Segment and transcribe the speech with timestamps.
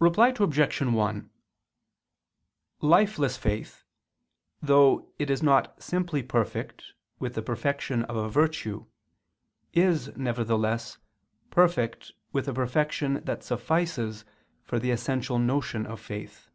[0.00, 0.78] Reply Obj.
[0.80, 1.30] 1:
[2.80, 3.84] Lifeless faith,
[4.60, 6.82] though it is not simply perfect
[7.20, 8.86] with the perfection of a virtue,
[9.72, 10.98] is, nevertheless,
[11.50, 14.24] perfect with a perfection that suffices
[14.64, 16.48] for the essential notion of faith.